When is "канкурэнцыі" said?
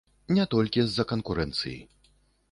1.11-1.75